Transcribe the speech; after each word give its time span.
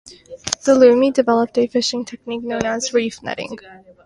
The 0.65 0.73
Lummi 0.73 1.13
developed 1.13 1.55
a 1.59 1.67
fishing 1.67 2.05
technique 2.05 2.41
known 2.43 2.65
as 2.65 2.91
reef 2.91 3.21
netting. 3.21 3.59